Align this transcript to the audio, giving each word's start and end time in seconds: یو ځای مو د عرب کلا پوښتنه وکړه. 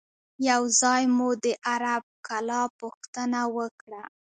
یو 0.49 0.61
ځای 0.81 1.03
مو 1.15 1.29
د 1.43 1.45
عرب 1.69 2.03
کلا 2.27 2.61
پوښتنه 2.79 3.41
وکړه. 3.57 4.03